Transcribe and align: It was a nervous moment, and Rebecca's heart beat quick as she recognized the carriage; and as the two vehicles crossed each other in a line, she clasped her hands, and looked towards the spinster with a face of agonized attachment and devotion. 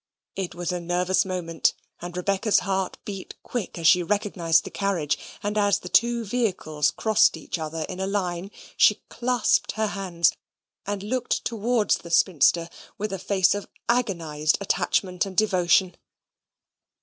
It 0.35 0.55
was 0.55 0.71
a 0.71 0.79
nervous 0.79 1.25
moment, 1.25 1.75
and 2.01 2.17
Rebecca's 2.17 2.61
heart 2.61 2.97
beat 3.05 3.35
quick 3.43 3.77
as 3.77 3.85
she 3.85 4.01
recognized 4.01 4.63
the 4.63 4.71
carriage; 4.71 5.15
and 5.43 5.59
as 5.59 5.77
the 5.77 5.89
two 5.89 6.25
vehicles 6.25 6.89
crossed 6.89 7.37
each 7.37 7.59
other 7.59 7.81
in 7.87 7.99
a 7.99 8.07
line, 8.07 8.49
she 8.75 9.03
clasped 9.09 9.73
her 9.73 9.85
hands, 9.85 10.33
and 10.87 11.03
looked 11.03 11.45
towards 11.45 11.99
the 11.99 12.09
spinster 12.09 12.67
with 12.97 13.13
a 13.13 13.19
face 13.19 13.53
of 13.53 13.67
agonized 13.87 14.57
attachment 14.59 15.23
and 15.27 15.37
devotion. 15.37 15.93